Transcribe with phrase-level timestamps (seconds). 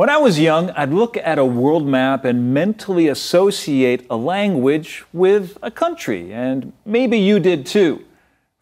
[0.00, 5.04] When I was young, I'd look at a world map and mentally associate a language
[5.12, 8.06] with a country, and maybe you did too.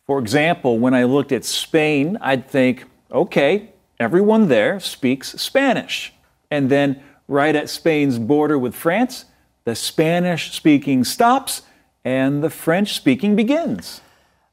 [0.05, 6.13] For example, when I looked at Spain, I'd think, okay, everyone there speaks Spanish.
[6.51, 9.27] And then, right at Spain's border with France,
[9.63, 11.63] the Spanish speaking stops
[12.05, 14.01] and the French speaking begins.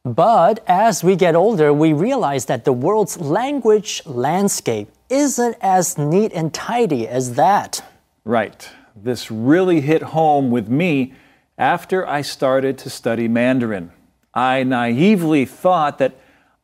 [0.05, 6.31] But as we get older, we realize that the world's language landscape isn't as neat
[6.31, 7.83] and tidy as that.
[8.23, 8.69] Right.
[8.95, 11.15] This really hit home with me
[11.57, 13.91] after I started to study Mandarin.
[14.31, 16.15] I naively thought that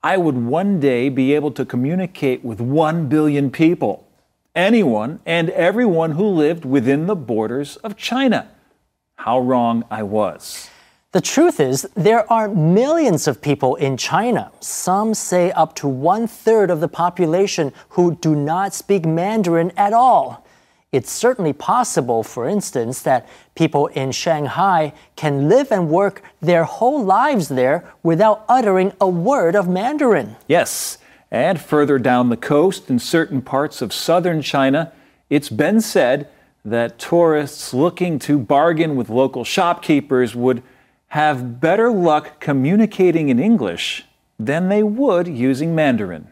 [0.03, 4.07] I would one day be able to communicate with one billion people,
[4.55, 8.49] anyone and everyone who lived within the borders of China.
[9.15, 10.70] How wrong I was.
[11.13, 14.49] The truth is, there are millions of people in China.
[14.61, 19.91] Some say up to one third of the population who do not speak Mandarin at
[19.91, 20.47] all.
[20.93, 27.03] It's certainly possible, for instance, that people in Shanghai can live and work their whole
[27.03, 30.37] lives there without uttering a word of Mandarin.
[30.47, 30.97] Yes,
[31.29, 34.93] and further down the coast in certain parts of southern China,
[35.29, 36.29] it's been said
[36.63, 40.63] that tourists looking to bargain with local shopkeepers would
[41.10, 44.02] have better luck communicating in English
[44.38, 46.22] than they would using Mandarin.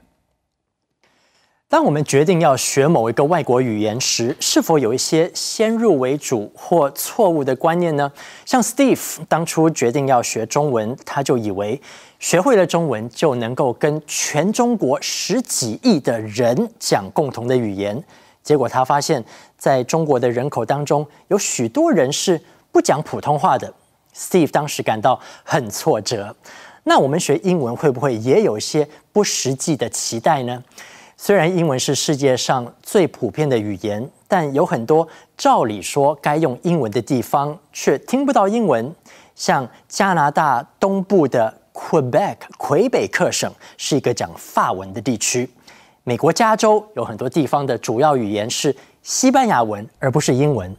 [1.67, 8.13] 当我们决定要学某一个外国语言时，是否有一些先入为主或错误的观念呢？
[8.45, 11.81] 像 Steve 当初决定要学中文，他就以为
[12.21, 18.01] 学会了中文就能够跟全中国十几亿的人讲共同的语言。
[18.45, 19.25] 结果他发现，
[19.57, 22.41] 在中国的人口当中，有许多人是
[22.71, 23.73] 不讲普通话的。
[24.16, 26.36] Steve 当时感到很挫折。
[26.84, 30.64] 那我们学英文会不会也有一些不实际的期待呢？
[31.18, 38.96] 虽然英文是世界上最普遍的语言，但有很多照理说该用英文的地方却听不到英文。
[39.36, 45.50] 像加拿大东部的 Quebec 魁北克省是一个讲法文的地区。
[46.04, 50.76] 美国加州有很多地方的主要语言是西班牙文，而不是英文。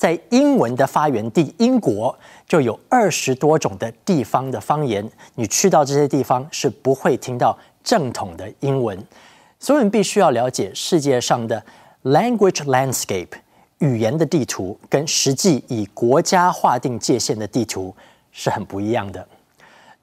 [0.00, 2.18] 在英文的发源地英国，
[2.48, 5.06] 就有二十多种的地方的方言。
[5.34, 8.96] 你去到这些地方是不会听到正统的英文，
[9.58, 11.62] 所以我们必须要了解世界上的
[12.04, 13.28] language landscape
[13.80, 17.94] 语言的地图，跟实际以国家划定界限的地图
[18.32, 19.28] 是很不一样的。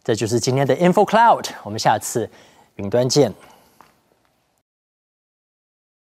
[0.04, 2.30] 这就是今天的 Info Cloud，我们下次
[2.76, 3.34] 云端见。